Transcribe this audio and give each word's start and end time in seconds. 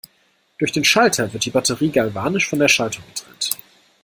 Durch 0.57 0.71
den 0.71 0.83
Schalter 0.83 1.31
wird 1.31 1.45
die 1.45 1.51
Batterie 1.51 1.91
galvanisch 1.91 2.49
von 2.49 2.57
der 2.57 2.67
Schaltung 2.69 3.03
getrennt. 3.13 3.49